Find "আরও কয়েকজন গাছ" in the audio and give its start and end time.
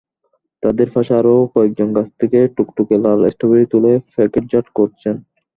1.19-2.09